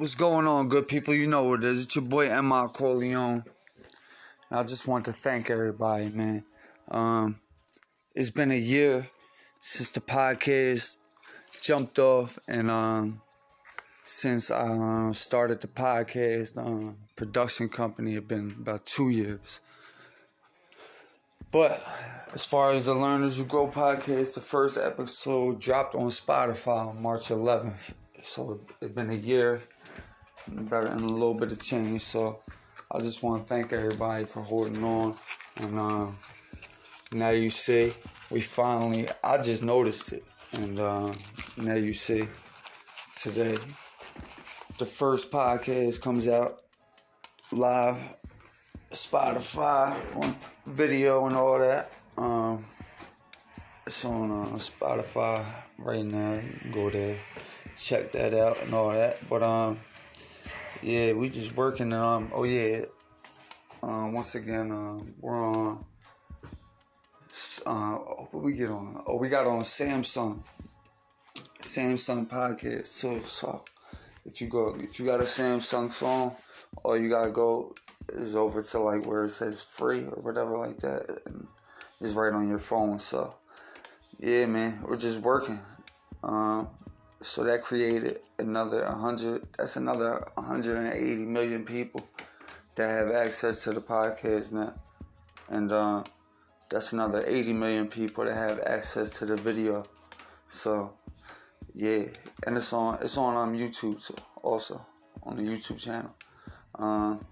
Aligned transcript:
What's 0.00 0.14
going 0.14 0.46
on, 0.46 0.70
good 0.70 0.88
people? 0.88 1.12
You 1.12 1.26
know 1.26 1.44
what 1.44 1.62
it 1.62 1.66
is. 1.66 1.84
It's 1.84 1.94
your 1.94 2.06
boy 2.06 2.30
Emma 2.30 2.70
Corleone. 2.72 3.44
I 4.50 4.62
just 4.62 4.88
want 4.88 5.04
to 5.04 5.12
thank 5.12 5.50
everybody, 5.50 6.08
man. 6.14 6.42
Um, 6.90 7.38
it's 8.14 8.30
been 8.30 8.50
a 8.50 8.56
year 8.56 9.06
since 9.60 9.90
the 9.90 10.00
podcast 10.00 10.96
jumped 11.60 11.98
off, 11.98 12.38
and 12.48 12.70
um, 12.70 13.20
since 14.02 14.50
I 14.50 15.08
uh, 15.08 15.12
started 15.12 15.60
the 15.60 15.68
podcast 15.68 16.56
uh, 16.56 16.94
production 17.14 17.68
company, 17.68 18.14
it's 18.14 18.26
been 18.26 18.56
about 18.58 18.86
two 18.86 19.10
years. 19.10 19.60
But 21.52 21.72
as 22.32 22.46
far 22.46 22.70
as 22.70 22.86
the 22.86 22.94
Learn 22.94 23.22
As 23.22 23.38
You 23.38 23.44
Grow 23.44 23.66
podcast, 23.66 24.32
the 24.32 24.40
first 24.40 24.78
episode 24.78 25.60
dropped 25.60 25.94
on 25.94 26.06
Spotify 26.06 26.88
on 26.88 27.02
March 27.02 27.28
11th. 27.28 27.92
So 28.22 28.60
it's 28.80 28.94
been 28.94 29.10
a 29.10 29.14
year 29.14 29.60
better 30.48 30.86
and 30.86 31.00
a 31.00 31.04
little 31.04 31.34
bit 31.34 31.52
of 31.52 31.60
change. 31.60 32.00
So 32.00 32.38
I 32.90 32.98
just 32.98 33.22
want 33.22 33.42
to 33.42 33.46
thank 33.46 33.72
everybody 33.72 34.24
for 34.24 34.40
holding 34.40 34.82
on. 34.82 35.14
And 35.60 35.78
uh, 35.78 36.06
now 37.12 37.30
you 37.30 37.50
see, 37.50 37.92
we 38.30 38.40
finally, 38.40 39.08
I 39.22 39.38
just 39.38 39.62
noticed 39.62 40.12
it. 40.12 40.22
And 40.52 40.78
uh, 40.78 41.12
now 41.58 41.74
you 41.74 41.92
see, 41.92 42.24
today, 43.14 43.56
the 44.78 44.86
first 44.86 45.30
podcast 45.30 46.02
comes 46.02 46.26
out 46.26 46.62
live, 47.52 47.96
Spotify, 48.90 49.94
on 50.16 50.34
video 50.66 51.26
and 51.26 51.36
all 51.36 51.58
that. 51.58 51.92
Um, 52.16 52.64
it's 53.86 54.04
on 54.04 54.30
uh, 54.30 54.56
Spotify 54.56 55.44
right 55.78 56.04
now. 56.04 56.40
Go 56.72 56.90
there, 56.90 57.16
check 57.76 58.12
that 58.12 58.34
out 58.34 58.62
and 58.62 58.74
all 58.74 58.90
that. 58.92 59.16
But 59.28 59.42
um, 59.42 59.76
yeah, 60.82 61.12
we 61.12 61.28
just 61.28 61.56
working. 61.56 61.92
Um, 61.92 62.30
oh 62.34 62.44
yeah. 62.44 62.82
Um, 63.82 64.12
once 64.12 64.34
again, 64.34 64.70
um, 64.70 65.14
we're 65.20 65.36
on. 65.36 65.84
Uh, 67.66 67.94
what 68.30 68.42
we 68.42 68.54
get 68.54 68.70
on? 68.70 69.02
Oh, 69.06 69.16
we 69.18 69.28
got 69.28 69.46
on 69.46 69.60
Samsung. 69.60 70.42
Samsung 71.60 72.28
podcast. 72.28 72.86
So, 72.86 73.18
so 73.18 73.62
if 74.24 74.40
you 74.40 74.48
go, 74.48 74.74
if 74.78 74.98
you 74.98 75.06
got 75.06 75.20
a 75.20 75.24
Samsung 75.24 75.90
phone, 75.90 76.32
all 76.82 76.96
you 76.96 77.08
gotta 77.08 77.30
go 77.30 77.74
is 78.10 78.34
over 78.34 78.62
to 78.62 78.78
like 78.80 79.06
where 79.06 79.24
it 79.24 79.30
says 79.30 79.62
free 79.62 80.04
or 80.04 80.22
whatever 80.22 80.56
like 80.56 80.78
that, 80.78 81.20
and 81.26 81.46
it's 82.00 82.14
right 82.14 82.32
on 82.32 82.48
your 82.48 82.58
phone. 82.58 82.98
So, 82.98 83.34
yeah, 84.18 84.46
man, 84.46 84.80
we're 84.82 84.96
just 84.96 85.20
working. 85.20 85.60
Um, 86.22 86.68
so 87.22 87.44
that 87.44 87.62
created 87.62 88.18
another 88.38 88.84
100, 88.84 89.46
that's 89.58 89.76
another 89.76 90.26
180 90.34 91.16
million 91.26 91.64
people 91.64 92.06
that 92.76 92.88
have 92.88 93.10
access 93.10 93.62
to 93.64 93.72
the 93.72 93.80
podcast 93.80 94.52
now. 94.52 94.74
And 95.48 95.70
uh, 95.70 96.04
that's 96.70 96.92
another 96.92 97.22
80 97.26 97.52
million 97.52 97.88
people 97.88 98.24
that 98.24 98.34
have 98.34 98.60
access 98.60 99.10
to 99.18 99.26
the 99.26 99.36
video. 99.36 99.84
So, 100.48 100.94
yeah, 101.74 102.04
and 102.46 102.56
it's 102.56 102.72
on 102.72 102.98
it's 103.02 103.18
on 103.18 103.36
um, 103.36 103.56
YouTube 103.56 104.04
too, 104.04 104.14
also 104.42 104.84
on 105.22 105.36
the 105.36 105.42
YouTube 105.42 105.78
channel. 105.78 106.14
Um, 106.76 107.24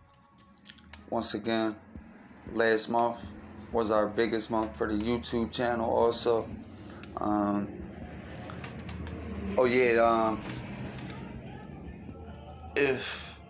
once 1.09 1.35
again, 1.35 1.77
last 2.53 2.91
month 2.91 3.25
was 3.73 3.91
our 3.91 4.09
biggest 4.09 4.51
month 4.51 4.77
for 4.77 4.87
the 4.87 4.99
YouTube 4.99 5.53
channel. 5.53 5.89
Also, 5.91 6.49
um, 7.17 7.69
Oh 9.61 9.65
yeah, 9.65 10.01
um, 10.01 10.39
if 12.77 13.41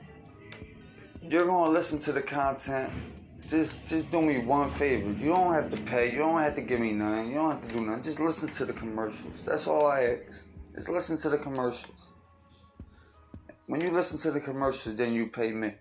you're 1.21 1.45
gonna 1.45 1.71
listen 1.71 1.99
to 1.99 2.13
the 2.13 2.23
content, 2.23 2.91
just 3.47 3.87
just 3.87 4.11
do 4.11 4.23
me 4.23 4.39
one 4.39 4.71
favor. 4.71 5.13
You 5.23 5.29
don't 5.29 5.53
have 5.53 5.69
to 5.69 5.77
pay. 5.77 6.11
You 6.11 6.17
don't 6.17 6.41
have 6.41 6.55
to 6.55 6.63
give 6.63 6.81
me 6.81 6.93
nothing. 6.93 7.29
You 7.29 7.35
don't 7.35 7.51
have 7.51 7.69
to 7.69 7.75
do 7.75 7.85
nothing. 7.85 8.03
Just 8.03 8.21
listen 8.21 8.49
to 8.49 8.65
the 8.65 8.73
commercials. 8.73 9.45
That's 9.45 9.67
all 9.67 9.87
I 9.87 10.19
ask. 10.27 10.49
Just 10.75 10.89
listen 10.89 11.19
to 11.19 11.29
the 11.29 11.37
commercials. 11.37 12.13
When 13.67 13.83
you 13.83 13.91
listen 13.91 14.19
to 14.21 14.31
the 14.31 14.41
commercials, 14.41 14.97
then 14.97 15.13
you 15.13 15.27
pay 15.27 15.53
me. 15.53 15.75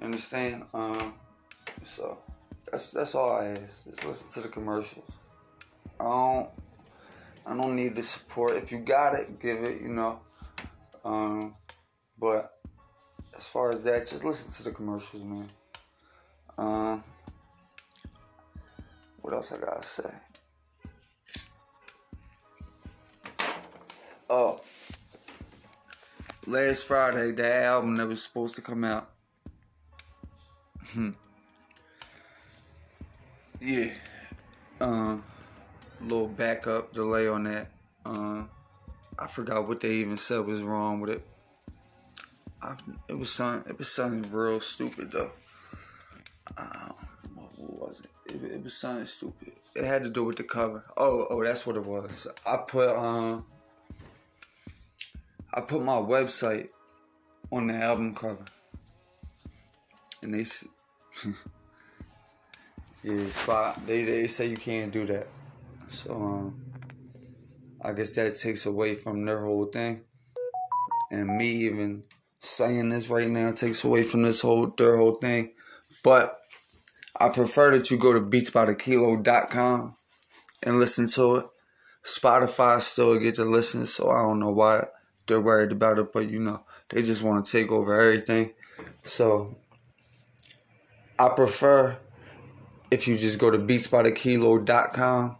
understand? 0.00 0.62
Um, 0.74 1.14
so 1.82 2.18
that's 2.70 2.92
that's 2.92 3.16
all 3.16 3.32
I 3.32 3.46
ask. 3.46 3.84
Just 3.84 4.06
listen 4.06 4.42
to 4.42 4.46
the 4.46 4.54
commercials. 4.54 5.10
I 5.98 6.04
don't 6.04 6.50
I 7.46 7.56
don't 7.56 7.76
need 7.76 7.94
the 7.94 8.02
support. 8.02 8.56
If 8.56 8.72
you 8.72 8.78
got 8.78 9.14
it, 9.14 9.38
give 9.40 9.62
it, 9.62 9.80
you 9.80 9.88
know. 9.88 10.18
Um, 11.04 11.54
but 12.18 12.52
as 13.36 13.46
far 13.46 13.70
as 13.70 13.84
that, 13.84 14.06
just 14.06 14.24
listen 14.24 14.52
to 14.52 14.70
the 14.70 14.74
commercials, 14.74 15.22
man. 15.22 15.48
Um, 16.58 17.04
what 19.20 19.32
else 19.32 19.52
I 19.52 19.58
gotta 19.58 19.82
say? 19.82 20.10
Oh, 24.28 24.58
last 26.48 26.86
Friday, 26.86 27.30
that 27.30 27.62
album 27.62 27.96
that 27.96 28.08
was 28.08 28.22
supposed 28.22 28.56
to 28.56 28.62
come 28.62 28.84
out. 28.84 29.10
Yeah. 33.58 33.90
Um. 34.82 35.24
Little 36.00 36.28
backup 36.28 36.92
delay 36.92 37.26
on 37.26 37.44
that. 37.44 37.70
Uh, 38.04 38.44
I 39.18 39.26
forgot 39.26 39.66
what 39.66 39.80
they 39.80 39.92
even 39.92 40.16
said 40.16 40.44
was 40.44 40.62
wrong 40.62 41.00
with 41.00 41.10
it. 41.10 41.26
I, 42.62 42.76
it 43.08 43.18
was 43.18 43.30
something. 43.30 43.70
It 43.70 43.78
was 43.78 43.88
something 43.88 44.30
real 44.32 44.60
stupid 44.60 45.10
though. 45.12 45.30
Uh, 46.56 46.92
what 47.34 47.58
was 47.58 48.00
it? 48.00 48.34
it? 48.34 48.52
it? 48.52 48.62
was 48.62 48.76
something 48.76 49.04
stupid. 49.04 49.52
It 49.74 49.84
had 49.84 50.04
to 50.04 50.10
do 50.10 50.24
with 50.24 50.36
the 50.36 50.44
cover. 50.44 50.84
Oh, 50.96 51.26
oh, 51.30 51.44
that's 51.44 51.66
what 51.66 51.76
it 51.76 51.84
was. 51.84 52.26
I 52.46 52.58
put 52.66 52.88
um, 52.96 53.44
I 55.52 55.60
put 55.60 55.82
my 55.82 55.96
website 55.96 56.68
on 57.50 57.68
the 57.68 57.74
album 57.74 58.14
cover, 58.14 58.44
and 60.22 60.34
they, 60.34 60.44
yeah, 63.04 63.26
spot. 63.26 63.76
They 63.86 64.04
they 64.04 64.26
say 64.26 64.48
you 64.48 64.56
can't 64.56 64.92
do 64.92 65.06
that. 65.06 65.26
So 65.88 66.14
um, 66.14 66.60
I 67.82 67.92
guess 67.92 68.14
that 68.16 68.34
takes 68.34 68.66
away 68.66 68.94
from 68.94 69.24
their 69.24 69.44
whole 69.44 69.66
thing, 69.66 70.04
and 71.10 71.36
me 71.36 71.48
even 71.66 72.02
saying 72.40 72.88
this 72.88 73.10
right 73.10 73.28
now 73.28 73.52
takes 73.52 73.84
away 73.84 74.02
from 74.02 74.22
this 74.22 74.42
whole 74.42 74.72
their 74.76 74.96
whole 74.96 75.12
thing. 75.12 75.52
But 76.02 76.32
I 77.18 77.28
prefer 77.28 77.76
that 77.76 77.90
you 77.90 77.98
go 77.98 78.12
to 78.12 78.20
beatsbythekilo.com 78.20 79.94
and 80.64 80.76
listen 80.78 81.06
to 81.08 81.36
it. 81.36 81.44
Spotify 82.04 82.80
still 82.80 83.18
get 83.18 83.36
to 83.36 83.44
listen, 83.44 83.86
so 83.86 84.10
I 84.10 84.22
don't 84.22 84.38
know 84.38 84.52
why 84.52 84.84
they're 85.26 85.40
worried 85.40 85.72
about 85.72 85.98
it, 85.98 86.08
but 86.12 86.28
you 86.28 86.40
know, 86.40 86.58
they 86.90 87.02
just 87.02 87.22
want 87.22 87.44
to 87.44 87.50
take 87.52 87.70
over 87.70 87.98
everything. 88.00 88.52
So 89.04 89.56
I 91.18 91.30
prefer 91.34 91.98
if 92.90 93.08
you 93.08 93.16
just 93.16 93.40
go 93.40 93.50
to 93.50 93.58
beatsbythekilo.com 93.58 95.36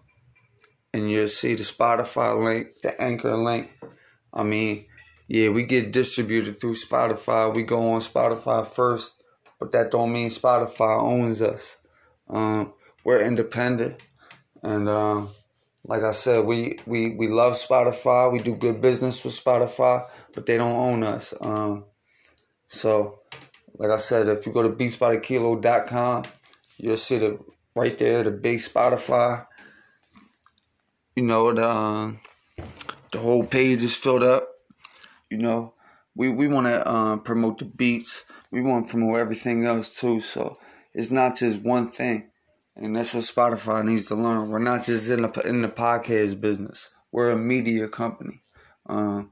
and 0.96 1.10
you'll 1.10 1.28
see 1.28 1.54
the 1.54 1.62
Spotify 1.62 2.42
link, 2.42 2.68
the 2.82 2.98
Anchor 3.00 3.36
link. 3.36 3.70
I 4.32 4.44
mean, 4.44 4.86
yeah, 5.28 5.50
we 5.50 5.64
get 5.64 5.92
distributed 5.92 6.58
through 6.58 6.72
Spotify. 6.72 7.54
We 7.54 7.64
go 7.64 7.92
on 7.92 8.00
Spotify 8.00 8.66
first, 8.66 9.22
but 9.60 9.72
that 9.72 9.90
don't 9.90 10.12
mean 10.12 10.30
Spotify 10.30 10.98
owns 10.98 11.42
us. 11.42 11.82
Um, 12.30 12.72
we're 13.04 13.20
independent, 13.20 14.02
and 14.62 14.88
um, 14.88 15.28
like 15.86 16.02
I 16.02 16.12
said, 16.12 16.46
we, 16.46 16.78
we 16.86 17.14
we 17.14 17.28
love 17.28 17.52
Spotify. 17.52 18.32
We 18.32 18.38
do 18.38 18.56
good 18.56 18.80
business 18.80 19.22
with 19.22 19.34
Spotify, 19.34 20.02
but 20.34 20.46
they 20.46 20.56
don't 20.56 20.76
own 20.76 21.02
us. 21.02 21.34
Um, 21.42 21.84
so, 22.68 23.20
like 23.76 23.90
I 23.90 23.98
said, 23.98 24.28
if 24.28 24.46
you 24.46 24.52
go 24.52 24.62
to 24.62 24.70
beatsbythekilo.com, 24.70 26.24
you'll 26.78 26.96
see 26.96 27.18
the 27.18 27.38
right 27.76 27.96
there 27.98 28.22
the 28.22 28.30
big 28.30 28.58
Spotify 28.58 29.46
you 31.16 31.22
know 31.22 31.52
the 31.52 31.66
uh, 31.66 32.12
the 33.10 33.18
whole 33.18 33.44
page 33.44 33.82
is 33.82 33.96
filled 33.96 34.22
up. 34.22 34.46
You 35.30 35.38
know, 35.38 35.74
we 36.14 36.28
we 36.28 36.46
want 36.46 36.66
to 36.66 36.86
uh, 36.86 37.16
promote 37.18 37.58
the 37.58 37.64
beats. 37.64 38.26
We 38.52 38.60
want 38.60 38.86
to 38.86 38.90
promote 38.90 39.18
everything 39.18 39.64
else 39.64 39.98
too. 40.00 40.20
So 40.20 40.56
it's 40.94 41.10
not 41.10 41.36
just 41.36 41.64
one 41.64 41.88
thing, 41.88 42.30
and 42.76 42.94
that's 42.94 43.14
what 43.14 43.24
Spotify 43.24 43.84
needs 43.84 44.08
to 44.08 44.14
learn. 44.14 44.50
We're 44.50 44.58
not 44.58 44.84
just 44.84 45.10
in 45.10 45.22
the 45.22 45.42
in 45.46 45.62
the 45.62 45.68
podcast 45.68 46.40
business. 46.40 46.90
We're 47.10 47.30
a 47.30 47.36
media 47.36 47.88
company. 47.88 48.42
Uh, 48.86 49.22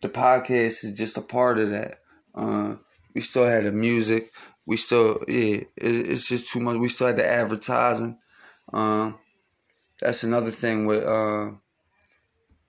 the 0.00 0.08
podcast 0.08 0.84
is 0.84 0.94
just 0.96 1.18
a 1.18 1.22
part 1.22 1.58
of 1.58 1.70
that. 1.70 1.96
Uh, 2.34 2.76
we 3.14 3.20
still 3.20 3.46
had 3.46 3.64
the 3.64 3.72
music. 3.72 4.24
We 4.64 4.76
still, 4.76 5.18
yeah, 5.26 5.56
it, 5.56 5.68
it's 5.76 6.28
just 6.28 6.52
too 6.52 6.60
much. 6.60 6.78
We 6.78 6.88
still 6.88 7.08
had 7.08 7.16
the 7.16 7.26
advertising. 7.26 8.18
Uh, 8.72 9.12
that's 10.00 10.24
another 10.24 10.50
thing 10.50 10.86
with 10.86 11.04
uh, 11.04 11.50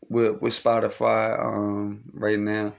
with 0.09 0.41
with 0.41 0.53
Spotify 0.53 1.39
um, 1.39 2.03
right 2.13 2.39
now. 2.39 2.73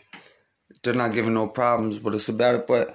they're 0.82 0.94
not 0.94 1.12
giving 1.12 1.35
no 1.35 1.49
problems, 1.49 1.99
but 1.99 2.14
it's 2.14 2.29
about 2.29 2.55
it. 2.55 2.64
But 2.67 2.88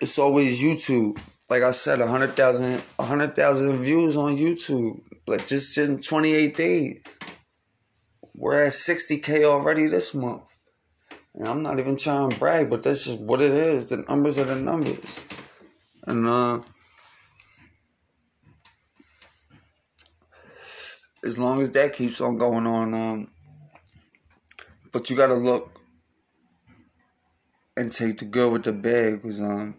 it's 0.00 0.18
always 0.18 0.62
YouTube. 0.62 1.18
Like 1.50 1.62
I 1.62 1.70
said, 1.70 2.00
a 2.00 2.06
hundred 2.06 2.30
thousand, 2.30 2.82
a 2.98 3.04
hundred 3.04 3.34
thousand 3.34 3.78
views 3.78 4.16
on 4.16 4.36
YouTube. 4.36 5.00
Just, 5.46 5.74
just 5.74 5.78
in 5.78 6.00
twenty 6.00 6.32
eight 6.32 6.56
days. 6.56 7.02
We're 8.34 8.64
at 8.64 8.72
sixty 8.72 9.18
k 9.18 9.44
already 9.44 9.86
this 9.86 10.14
month. 10.14 10.42
And 11.34 11.48
I'm 11.48 11.62
not 11.62 11.78
even 11.78 11.96
trying 11.96 12.30
to 12.30 12.38
brag, 12.38 12.70
but 12.70 12.82
that's 12.82 13.04
just 13.04 13.20
what 13.20 13.42
it 13.42 13.52
is. 13.52 13.90
The 13.90 14.04
numbers 14.08 14.38
are 14.38 14.44
the 14.44 14.56
numbers. 14.56 15.22
And 16.06 16.26
uh 16.26 16.60
as 21.26 21.38
long 21.38 21.60
as 21.60 21.72
that 21.72 21.92
keeps 21.92 22.20
on 22.20 22.36
going 22.36 22.66
on, 22.66 22.94
um 22.94 23.30
but 24.92 25.10
you 25.10 25.16
gotta 25.16 25.34
look 25.34 25.80
and 27.76 27.92
take 27.92 28.18
the 28.18 28.24
good 28.24 28.52
with 28.52 28.64
the 28.64 28.72
bad 28.72 29.14
because 29.14 29.40
um 29.40 29.74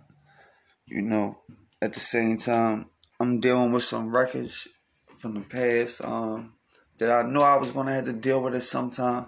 you 0.86 1.02
know 1.02 1.36
at 1.82 1.94
the 1.94 2.00
same 2.00 2.38
time 2.38 2.90
I'm 3.20 3.40
dealing 3.40 3.72
with 3.72 3.84
some 3.84 4.14
wreckage 4.16 4.68
from 5.08 5.36
the 5.36 5.42
past 5.42 6.04
um 6.04 6.54
that 7.00 7.12
I 7.12 7.28
know 7.28 7.42
I 7.42 7.58
was 7.58 7.72
gonna 7.72 7.94
have 7.94 8.06
to 8.06 8.14
deal 8.14 8.44
with 8.44 8.54
it 8.54 8.62
sometime 8.62 9.28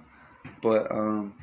but 0.61 0.91
um 0.91 1.33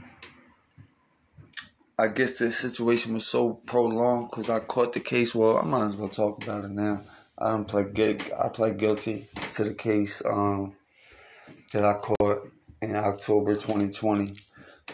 I 1.99 2.08
guess 2.08 2.38
the 2.38 2.52
situation 2.52 3.14
was 3.14 3.26
so 3.26 3.55
prolonged 3.55 4.29
because 4.31 4.50
I 4.50 4.58
caught 4.61 4.93
the 4.93 5.00
case. 5.00 5.34
Well, 5.34 5.56
I 5.56 5.64
might 5.64 5.87
as 5.87 5.96
well 5.96 6.11
talk 6.11 6.43
about 6.44 6.64
it 6.64 6.70
now. 6.70 7.00
I 7.38 7.50
don't 7.50 7.68
play 7.68 7.84
good. 7.92 8.22
I 8.32 8.48
pled 8.48 8.78
guilty 8.78 9.24
to 9.54 9.64
the 9.64 9.74
case 9.74 10.24
um, 10.24 10.74
that 11.72 11.84
I 11.84 11.94
caught 11.94 12.48
in 12.80 12.96
October 12.96 13.54
2020. 13.54 14.32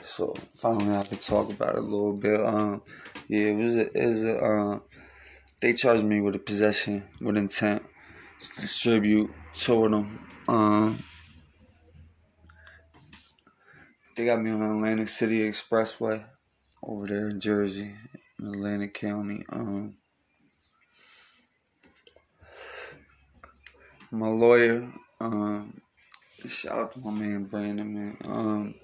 So 0.01 0.35
finally, 0.35 0.97
I 0.97 1.05
could 1.05 1.21
talk 1.21 1.53
about 1.53 1.77
it 1.77 1.79
a 1.79 1.83
little 1.83 2.17
bit. 2.17 2.41
Um, 2.45 2.83
yeah, 3.29 3.49
it 3.49 3.57
was. 3.57 3.77
A, 3.77 3.87
it 3.93 4.07
was 4.07 4.25
a, 4.25 4.39
uh, 4.39 4.79
they 5.61 5.73
charged 5.73 6.05
me 6.05 6.21
with 6.21 6.35
a 6.35 6.41
possession 6.41 7.05
with 7.21 7.37
intent 7.37 7.83
to 8.41 8.61
distribute 8.61 9.31
of 9.69 9.91
them. 9.91 10.27
Um, 10.49 10.99
they 14.17 14.25
got 14.25 14.43
me 14.43 14.51
on 14.51 14.63
Atlantic 14.63 15.09
City 15.09 15.49
Expressway 15.49 16.25
over 16.83 17.07
there 17.07 17.29
in 17.29 17.39
Jersey, 17.39 17.95
in 18.41 18.47
Atlantic 18.49 18.95
County. 18.95 19.45
Um, 19.51 19.95
my 24.13 24.29
lawyer, 24.29 24.93
um, 25.23 25.81
shout 26.47 26.79
out 26.79 26.93
to 26.93 27.01
my 27.01 27.13
man 27.13 27.45
Brandon, 27.45 27.95
man. 27.95 28.17
Um, 28.27 28.75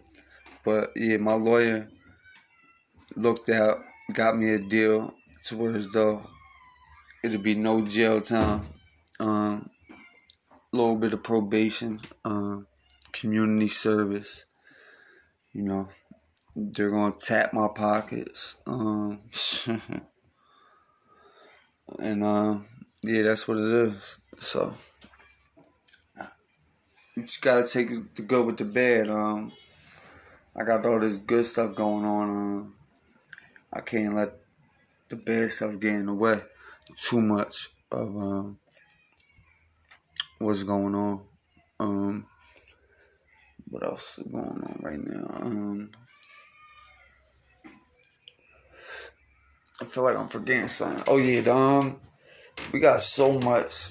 but 0.65 0.91
yeah, 0.97 1.19
my 1.19 1.35
lawyer 1.35 1.87
looked 3.15 3.51
out, 3.51 3.77
got 4.15 4.39
me 4.39 4.55
a 4.55 4.59
deal 4.59 5.13
to 5.45 5.57
where 5.59 5.77
as 5.77 5.93
though 5.93 6.23
it'll 7.23 7.43
be 7.43 7.55
no 7.55 7.85
jail 7.85 8.23
time, 8.23 8.63
um, 9.21 9.69
a 10.73 10.77
little 10.77 10.97
bit 10.97 11.13
of 11.13 11.23
probation, 11.23 12.01
um, 12.25 12.67
community 13.13 13.69
service, 13.69 14.47
you 15.53 15.63
know, 15.63 15.91
they're 16.57 16.91
gonna 16.91 17.15
tap 17.15 17.53
my 17.53 17.69
pockets. 17.75 18.57
Um, 18.67 19.21
and 21.99 22.25
um, 22.25 22.65
yeah, 23.03 23.23
that's 23.23 23.47
what 23.47 23.59
it 23.59 23.65
is. 23.65 24.19
So 24.39 24.73
you 27.19 27.25
just 27.25 27.43
gotta 27.43 27.67
take 27.67 27.88
the 28.15 28.23
good 28.23 28.47
with 28.47 28.59
the 28.59 28.65
bad. 28.65 29.11
Um, 29.11 29.50
I 30.55 30.62
got 30.62 30.87
all 30.87 31.00
this 31.00 31.17
good 31.17 31.44
stuff 31.44 31.75
going 31.75 32.05
on. 32.05 32.31
Um, 32.31 32.75
I 33.73 33.81
can't 33.81 34.15
let 34.15 34.35
the 35.09 35.17
bad 35.17 35.50
stuff 35.50 35.81
get 35.81 35.94
in 35.94 36.06
the 36.06 36.15
way 36.15 36.41
too 36.97 37.20
much 37.20 37.70
of 37.91 38.09
um, 38.17 38.59
what's 40.38 40.62
going 40.62 40.94
on. 40.94 41.23
Um, 41.81 42.26
what 43.69 43.82
else 43.82 44.19
is 44.19 44.26
going 44.31 44.47
on 44.47 44.81
right 44.81 45.00
now? 45.00 45.26
Um, 45.41 45.91
I 49.82 49.85
feel 49.87 50.05
like 50.05 50.17
I'm 50.17 50.29
forgetting 50.29 50.69
something. 50.69 51.03
Oh 51.09 51.19
yeah, 51.19 51.41
um, 51.50 51.97
we 52.73 52.79
got 52.79 53.00
so 53.00 53.41
much. 53.41 53.91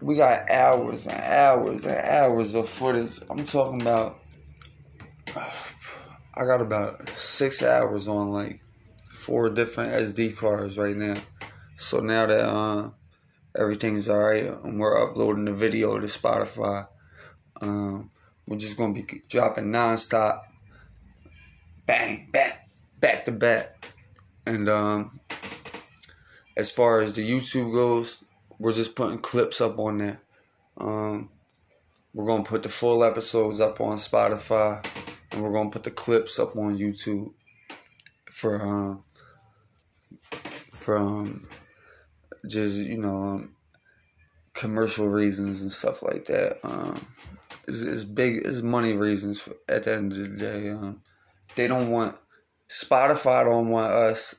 We 0.00 0.16
got 0.16 0.50
hours 0.50 1.06
and 1.06 1.20
hours 1.20 1.84
and 1.84 1.98
hours 2.04 2.54
of 2.54 2.68
footage. 2.68 3.20
I'm 3.28 3.44
talking 3.44 3.82
about. 3.82 4.18
I 5.36 6.44
got 6.44 6.62
about 6.62 7.06
six 7.08 7.62
hours 7.62 8.08
on 8.08 8.32
like 8.32 8.60
four 9.12 9.50
different 9.50 9.92
SD 9.92 10.36
cards 10.36 10.78
right 10.78 10.96
now. 10.96 11.14
So 11.76 12.00
now 12.00 12.26
that 12.26 12.48
uh, 12.48 12.90
everything's 13.56 14.08
alright 14.08 14.44
and 14.44 14.80
we're 14.80 15.10
uploading 15.10 15.44
the 15.44 15.52
video 15.52 15.98
to 15.98 16.06
Spotify, 16.06 16.86
um, 17.60 18.10
we're 18.46 18.56
just 18.56 18.78
gonna 18.78 18.94
be 18.94 19.04
dropping 19.28 19.66
nonstop. 19.66 20.42
Bang, 21.86 22.28
bang, 22.32 22.52
back 23.00 23.24
to 23.26 23.32
back. 23.32 23.92
And 24.46 24.68
um, 24.68 25.20
as 26.56 26.72
far 26.72 27.00
as 27.00 27.14
the 27.14 27.28
YouTube 27.28 27.72
goes, 27.72 28.24
we're 28.60 28.72
just 28.72 28.94
putting 28.94 29.18
clips 29.18 29.62
up 29.62 29.78
on 29.78 29.98
there. 29.98 30.20
Um, 30.76 31.30
we're 32.12 32.26
gonna 32.26 32.44
put 32.44 32.62
the 32.62 32.68
full 32.68 33.02
episodes 33.02 33.58
up 33.58 33.80
on 33.80 33.96
Spotify, 33.96 34.84
and 35.32 35.42
we're 35.42 35.52
gonna 35.52 35.70
put 35.70 35.82
the 35.82 35.90
clips 35.90 36.38
up 36.38 36.54
on 36.56 36.76
YouTube 36.76 37.32
for 38.30 38.62
um, 38.62 39.00
for 40.20 40.98
um, 40.98 41.48
just 42.46 42.78
you 42.78 42.98
know 42.98 43.22
um, 43.22 43.56
commercial 44.52 45.08
reasons 45.08 45.62
and 45.62 45.72
stuff 45.72 46.02
like 46.02 46.26
that. 46.26 46.58
Um, 46.62 47.00
it's, 47.66 47.82
it's 47.82 48.04
big. 48.04 48.42
It's 48.44 48.60
money 48.60 48.92
reasons. 48.92 49.40
For, 49.40 49.54
at 49.68 49.84
the 49.84 49.94
end 49.94 50.12
of 50.12 50.18
the 50.18 50.36
day, 50.36 50.68
um, 50.68 51.00
they 51.56 51.66
don't 51.66 51.90
want 51.90 52.14
Spotify 52.68 53.44
don't 53.44 53.70
want 53.70 53.90
us 53.90 54.34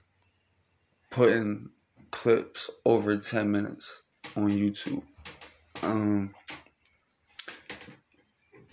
putting 1.10 1.70
clips 2.12 2.70
over 2.86 3.18
10 3.18 3.52
minutes 3.52 4.04
on 4.36 4.50
YouTube. 4.50 5.04
Um, 5.84 6.34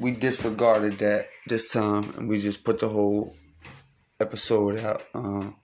we 0.00 0.12
disregarded 0.12 0.92
that 0.94 1.28
this 1.46 1.72
time 1.72 2.04
and 2.16 2.28
we 2.28 2.36
just 2.38 2.64
put 2.64 2.78
the 2.78 2.88
whole 2.88 3.34
episode 4.20 4.80
out 4.80 5.02
um, 5.14 5.56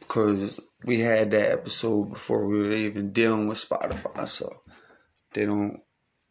because 0.00 0.60
we 0.86 1.00
had 1.00 1.30
that 1.30 1.50
episode 1.50 2.10
before 2.10 2.46
we 2.46 2.60
were 2.60 2.72
even 2.72 3.12
dealing 3.12 3.48
with 3.48 3.58
Spotify. 3.58 4.26
So 4.26 4.60
they 5.32 5.46
don't, 5.46 5.80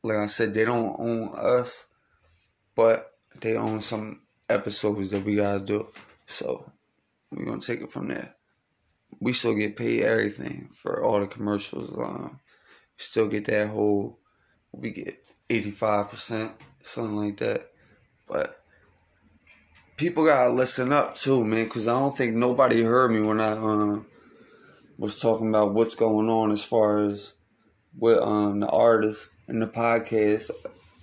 like 0.03 0.17
I 0.17 0.25
said, 0.25 0.53
they 0.53 0.65
don't 0.65 0.95
own 0.99 1.31
us, 1.35 1.89
but 2.75 3.11
they 3.41 3.55
own 3.55 3.81
some 3.81 4.21
episodes 4.49 5.11
that 5.11 5.23
we 5.23 5.35
gotta 5.35 5.63
do. 5.63 5.87
So 6.25 6.71
we're 7.31 7.45
gonna 7.45 7.61
take 7.61 7.81
it 7.81 7.89
from 7.89 8.07
there. 8.07 8.35
We 9.19 9.33
still 9.33 9.55
get 9.55 9.75
paid 9.75 10.03
everything 10.03 10.67
for 10.71 11.03
all 11.03 11.19
the 11.19 11.27
commercials. 11.27 11.95
Um, 11.97 12.39
still 12.97 13.27
get 13.27 13.45
that 13.45 13.69
whole. 13.69 14.19
We 14.71 14.91
get 14.91 15.17
eighty 15.49 15.71
five 15.71 16.09
percent, 16.09 16.51
something 16.81 17.15
like 17.15 17.37
that. 17.37 17.71
But 18.27 18.61
people 19.95 20.25
gotta 20.25 20.51
listen 20.51 20.91
up 20.91 21.13
too, 21.13 21.43
man, 21.43 21.65
because 21.65 21.87
I 21.87 21.99
don't 21.99 22.15
think 22.15 22.35
nobody 22.35 22.83
heard 22.83 23.11
me 23.11 23.21
when 23.21 23.39
I 23.39 23.53
um 23.53 24.05
was 24.97 25.19
talking 25.19 25.49
about 25.49 25.73
what's 25.73 25.95
going 25.95 26.29
on 26.29 26.51
as 26.51 26.65
far 26.65 26.99
as 26.99 27.35
with 27.97 28.19
um 28.21 28.59
the 28.59 28.69
artist 28.69 29.37
and 29.47 29.61
the 29.61 29.67
podcast. 29.67 30.51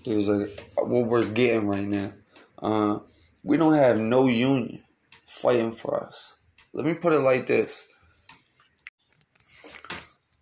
There's 0.04 0.28
a 0.28 0.46
what 0.84 1.08
we're 1.08 1.28
getting 1.30 1.66
right 1.66 1.84
now. 1.84 2.12
Uh, 2.58 2.98
we 3.42 3.56
don't 3.56 3.74
have 3.74 3.98
no 3.98 4.26
union 4.26 4.82
fighting 5.26 5.72
for 5.72 6.06
us. 6.06 6.36
Let 6.72 6.86
me 6.86 6.94
put 6.94 7.12
it 7.12 7.20
like 7.20 7.46
this. 7.46 7.88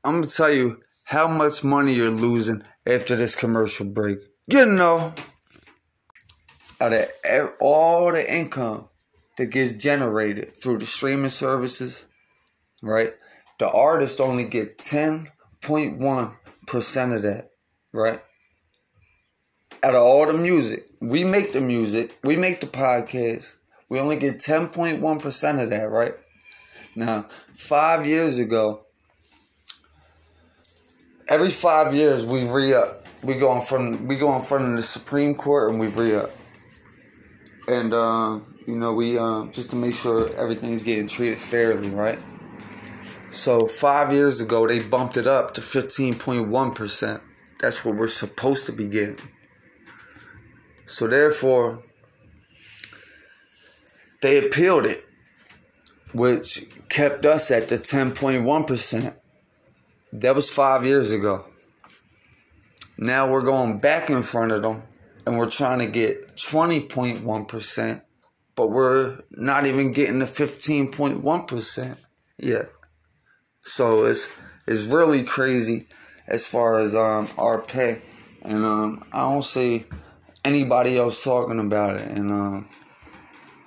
I'm 0.05 0.15
gonna 0.15 0.27
tell 0.27 0.53
you 0.53 0.81
how 1.13 1.29
much 1.29 1.63
money 1.63 1.93
you're 1.93 2.09
losing 2.09 2.63
after 2.87 3.15
this 3.17 3.37
commercial 3.37 3.85
break. 3.85 4.17
You 4.49 4.65
know, 4.65 5.13
out 6.81 6.95
of 6.95 7.51
all 7.61 8.11
the 8.13 8.35
income 8.35 8.87
that 9.37 9.51
gets 9.51 9.73
generated 9.73 10.57
through 10.57 10.79
the 10.79 10.87
streaming 10.87 11.29
services, 11.29 12.09
right? 12.83 13.11
The 13.59 13.71
artists 13.71 14.21
only 14.21 14.47
get 14.47 14.79
10.1% 14.79 17.15
of 17.15 17.23
that, 17.23 17.51
right? 17.93 18.23
Out 19.85 19.95
of 19.95 20.03
all 20.03 20.27
the 20.27 20.33
music, 20.33 20.89
we 21.03 21.25
make 21.25 21.53
the 21.53 21.61
music, 21.61 22.17
we 22.25 22.39
make 22.39 22.61
the 22.61 22.69
podcast, 22.69 23.59
we 23.91 24.01
only 24.01 24.17
get 24.17 24.37
10.1% 24.37 25.63
of 25.63 25.69
that, 25.69 25.91
right? 25.91 26.15
Now, 26.97 27.27
five 27.53 28.07
years 28.07 28.39
ago, 28.39 28.87
every 31.33 31.51
five 31.51 31.95
years 31.95 32.27
we 32.27 32.49
re 32.53 32.75
up. 32.75 32.99
We 33.25 33.35
go 33.35 33.55
in 33.57 33.63
front 33.63 34.03
we 34.03 34.17
go 34.17 34.37
in 34.37 34.43
front 34.43 34.65
of 34.67 34.77
the 34.77 34.83
Supreme 34.83 35.35
Court 35.35 35.71
and 35.71 35.81
we 35.81 35.89
re 35.89 36.17
up. 36.17 36.31
and 37.69 37.95
uh, 37.95 38.41
you 38.67 38.77
know 38.77 38.93
we 38.93 39.19
um, 39.19 39.51
just 39.53 39.71
to 39.71 39.77
make 39.77 39.95
sure 39.95 40.35
everything's 40.37 40.83
getting 40.83 41.07
treated 41.07 41.39
fairly, 41.39 41.89
right? 41.95 42.19
So 43.31 43.67
five 43.67 44.13
years 44.13 44.41
ago 44.41 44.67
they 44.67 44.81
bumped 44.81 45.17
it 45.17 45.27
up 45.27 45.55
to 45.55 45.61
fifteen 45.61 46.15
point 46.15 46.49
one 46.49 46.73
percent. 46.73 47.23
That's 47.61 47.85
what 47.85 47.97
we're 47.97 48.09
supposed 48.09 48.67
to 48.67 48.73
be 48.73 48.87
getting. 48.87 49.19
So 50.85 51.07
therefore, 51.07 51.83
they 54.21 54.45
appealed 54.45 54.87
it, 54.87 55.05
which 56.15 56.65
kept 56.91 57.25
us 57.25 57.51
at 57.51 57.69
the 57.69 57.79
ten 57.79 58.13
point 58.13 58.45
one 58.45 58.65
percent. 58.65 59.15
That 60.13 60.35
was 60.35 60.51
five 60.51 60.85
years 60.85 61.13
ago. 61.13 61.47
Now 62.99 63.31
we're 63.31 63.43
going 63.43 63.79
back 63.79 64.11
in 64.11 64.23
front 64.23 64.53
of 64.53 64.63
them 64.63 64.83
and 65.27 65.39
we're 65.39 65.49
trying 65.49 65.79
to 65.79 65.91
get 65.91 66.37
20.1%, 66.37 68.03
but 68.55 68.71
we're 68.71 69.19
not 69.31 69.67
even 69.67 69.93
getting 69.93 70.19
the 70.19 70.27
15.1% 70.27 72.07
yet. 72.39 72.67
So 73.61 74.05
it's 74.05 74.29
it's 74.67 74.87
really 74.87 75.25
crazy 75.25 75.87
as 76.29 76.47
far 76.47 76.79
as 76.79 76.95
um, 76.95 77.27
our 77.39 77.63
pay. 77.63 77.97
And 78.45 78.65
um, 78.65 79.05
I 79.13 79.31
don't 79.31 79.45
see 79.45 79.85
anybody 80.45 80.99
else 80.99 81.25
talking 81.25 81.59
about 81.59 82.01
it. 82.01 82.07
And 82.09 82.31
um, 82.31 82.69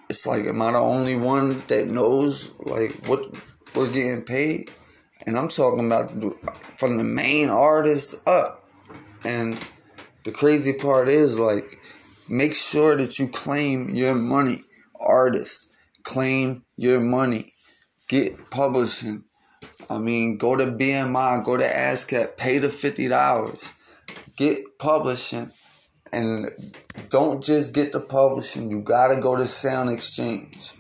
it's 0.10 0.28
like, 0.28 0.46
am 0.46 0.62
I 0.62 0.74
the 0.74 0.78
only 0.78 1.16
one 1.16 1.58
that 1.68 1.88
knows 1.88 2.54
like 2.60 2.92
what 3.08 3.22
we're 3.76 3.92
getting 3.92 4.24
paid? 4.24 4.70
And 5.26 5.38
I'm 5.38 5.50
talking 5.50 5.86
about 5.86 6.12
from 6.12 6.98
the 6.98 7.04
main 7.04 7.50
artist 7.50 8.28
up. 8.28 8.64
And 9.24 9.54
the 10.24 10.32
crazy 10.32 10.74
part 10.74 11.08
is 11.08 11.40
like 11.40 11.66
make 12.30 12.54
sure 12.54 12.96
that 12.96 13.18
you 13.18 13.28
claim 13.28 13.96
your 13.96 14.16
money. 14.16 14.62
Artist, 15.00 15.76
claim 16.04 16.64
your 16.78 17.00
money. 17.00 17.52
Get 18.08 18.34
publishing. 18.52 19.24
I 19.90 19.98
mean, 19.98 20.38
go 20.38 20.56
to 20.56 20.66
BMI, 20.66 21.44
go 21.44 21.58
to 21.58 21.64
ASCAP, 21.64 22.38
pay 22.38 22.60
the 22.60 22.70
fifty 22.70 23.08
dollars. 23.08 23.74
Get 24.38 24.60
publishing 24.80 25.50
and 26.12 26.50
don't 27.10 27.44
just 27.44 27.74
get 27.74 27.92
the 27.92 28.00
publishing. 28.00 28.70
You 28.70 28.82
gotta 28.82 29.20
go 29.20 29.36
to 29.36 29.46
Sound 29.48 29.90
Exchange. 29.90 30.74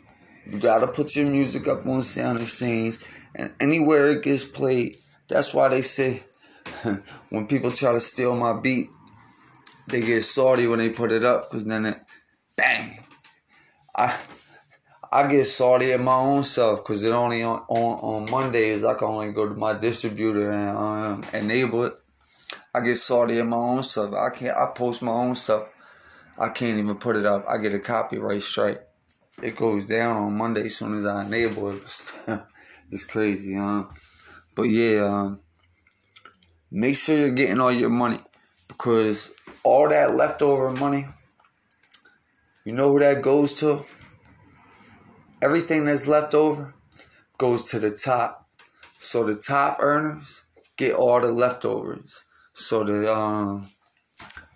You 0.45 0.59
gotta 0.59 0.87
put 0.87 1.15
your 1.15 1.25
music 1.29 1.67
up 1.67 1.85
on 1.85 2.01
Sound 2.03 2.39
Exchange 2.39 2.97
and 3.35 3.53
anywhere 3.59 4.07
it 4.07 4.23
gets 4.23 4.43
played. 4.43 4.95
That's 5.27 5.53
why 5.53 5.69
they 5.69 5.81
say 5.81 6.23
when 7.29 7.47
people 7.47 7.71
try 7.71 7.91
to 7.91 7.99
steal 7.99 8.35
my 8.35 8.59
beat, 8.61 8.87
they 9.89 10.01
get 10.01 10.21
salty 10.21 10.67
when 10.67 10.79
they 10.79 10.89
put 10.89 11.11
it 11.11 11.23
up 11.23 11.43
because 11.49 11.65
then 11.65 11.85
it, 11.85 11.97
bang. 12.57 12.99
I 13.95 14.17
I 15.11 15.27
get 15.27 15.45
salty 15.45 15.93
at 15.93 16.01
my 16.01 16.15
own 16.15 16.43
self 16.43 16.83
because 16.83 17.03
it 17.03 17.11
only 17.11 17.43
on, 17.43 17.59
on, 17.69 17.99
on 18.25 18.31
Mondays 18.31 18.83
I 18.83 18.95
can 18.95 19.07
only 19.07 19.31
go 19.31 19.47
to 19.47 19.55
my 19.55 19.77
distributor 19.77 20.51
and 20.51 20.77
um, 20.77 21.23
enable 21.33 21.85
it. 21.85 21.93
I 22.73 22.81
get 22.81 22.95
salty 22.95 23.39
at 23.39 23.45
my 23.45 23.57
own 23.57 23.83
self. 23.83 24.13
I 24.13 24.29
can't. 24.29 24.57
I 24.57 24.73
post 24.75 25.01
my 25.01 25.11
own 25.11 25.35
stuff. 25.35 25.71
I 26.39 26.49
can't 26.49 26.77
even 26.77 26.95
put 26.95 27.15
it 27.15 27.25
up. 27.25 27.45
I 27.47 27.57
get 27.57 27.73
a 27.73 27.79
copyright 27.79 28.41
strike. 28.41 28.81
It 29.41 29.55
goes 29.55 29.85
down 29.85 30.17
on 30.17 30.37
Monday 30.37 30.65
as 30.65 30.75
soon 30.75 30.93
as 30.93 31.05
I 31.05 31.25
enable 31.25 31.71
it. 31.71 32.11
it's 32.91 33.05
crazy, 33.05 33.55
huh? 33.55 33.83
But 34.55 34.63
yeah, 34.63 35.05
um, 35.05 35.39
make 36.71 36.95
sure 36.95 37.17
you're 37.17 37.31
getting 37.31 37.59
all 37.59 37.71
your 37.71 37.89
money 37.89 38.19
because 38.67 39.59
all 39.63 39.89
that 39.89 40.15
leftover 40.15 40.71
money, 40.71 41.05
you 42.63 42.73
know 42.73 42.91
who 42.91 42.99
that 42.99 43.21
goes 43.21 43.53
to? 43.55 43.81
Everything 45.41 45.85
that's 45.85 46.07
left 46.07 46.33
over 46.33 46.73
goes 47.37 47.69
to 47.71 47.79
the 47.79 47.91
top. 47.91 48.47
So 48.97 49.23
the 49.23 49.35
top 49.35 49.77
earners 49.79 50.45
get 50.77 50.95
all 50.95 51.21
the 51.21 51.31
leftovers. 51.31 52.25
So 52.53 52.83
the 52.83 53.13
um 53.13 53.67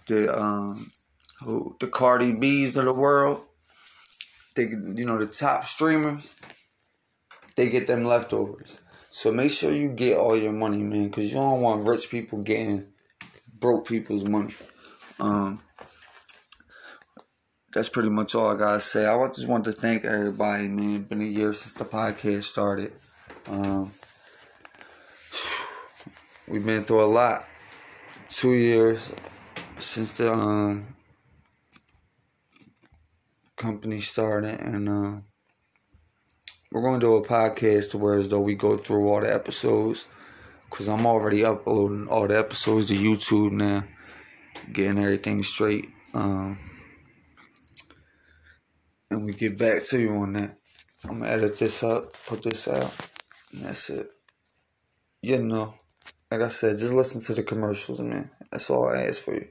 the 0.08 0.36
um 0.36 0.86
who 1.46 1.76
the 1.80 1.88
Cardi 1.88 2.40
B's 2.40 2.78
of 2.78 2.86
the 2.86 2.94
world, 2.94 3.46
they 4.56 4.64
you 4.64 5.06
know 5.06 5.18
the 5.18 5.28
top 5.28 5.66
streamers, 5.66 6.36
they 7.60 7.70
get 7.70 7.88
them 7.88 8.06
leftovers. 8.06 8.82
So 9.12 9.34
make 9.34 9.52
sure 9.52 9.74
you 9.74 9.90
get 9.90 10.18
all 10.18 10.38
your 10.38 10.54
money, 10.54 10.82
man, 10.82 11.08
because 11.08 11.34
you 11.34 11.40
don't 11.40 11.60
want 11.60 11.86
rich 11.86 12.10
people 12.10 12.42
getting 12.42 12.88
broke 13.60 13.86
people's 13.86 14.30
money. 14.30 14.54
Um, 15.20 15.62
that's 17.74 17.90
pretty 17.90 18.12
much 18.12 18.34
all 18.34 18.56
I 18.56 18.58
gotta 18.58 18.80
say. 18.80 19.06
I 19.06 19.28
just 19.28 19.50
want 19.50 19.66
to 19.66 19.74
thank 19.74 20.06
everybody, 20.06 20.70
man. 20.70 21.04
Been 21.04 21.20
a 21.20 21.26
year 21.26 21.52
since 21.52 21.74
the 21.74 21.84
podcast 21.84 22.44
started. 22.44 22.94
Um, 23.50 23.92
we've 26.50 26.66
been 26.66 26.80
through 26.80 27.04
a 27.04 27.12
lot. 27.12 27.44
Two 28.30 28.54
years 28.54 29.14
since 29.76 30.14
the 30.14 30.32
um, 30.32 30.96
company 33.58 34.00
started, 34.00 34.62
and 34.62 34.88
uh, 34.88 35.22
we're 36.72 36.82
going 36.82 37.00
to 37.00 37.06
do 37.06 37.16
a 37.16 37.26
podcast 37.26 37.92
to 37.92 37.98
where 37.98 38.16
as 38.16 38.30
though 38.30 38.42
we 38.42 38.56
go 38.56 38.78
through 38.78 39.08
all 39.10 39.22
the 39.22 39.34
episodes, 39.34 40.08
cause 40.70 40.88
I'm 40.88 41.06
already 41.06 41.44
uploading 41.44 42.08
all 42.08 42.28
the 42.28 42.38
episodes 42.38 42.88
to 42.90 42.94
YouTube 42.94 43.52
now 43.52 43.84
getting 44.72 45.04
everything 45.04 45.44
straight. 45.44 45.86
Um, 46.14 46.58
and 49.12 49.26
we 49.26 49.34
get 49.34 49.58
back 49.58 49.84
to 49.86 50.00
you 50.00 50.12
on 50.12 50.34
that. 50.34 50.58
I'm 51.06 51.20
gonna 51.20 51.32
edit 51.32 51.58
this 51.58 51.84
up, 51.84 52.14
put 52.28 52.44
this 52.44 52.68
out, 52.68 53.12
and 53.54 53.64
that's 53.64 53.90
it. 53.90 54.08
You 55.22 55.40
know, 55.40 55.74
like 56.30 56.42
I 56.42 56.48
said, 56.48 56.78
just 56.78 56.94
listen 56.94 57.22
to 57.22 57.42
the 57.42 57.48
commercials, 57.48 58.00
man. 58.00 58.30
That's 58.52 58.70
all 58.70 58.88
I 58.90 59.04
ask 59.04 59.24
for 59.24 59.34
you. 59.34 59.48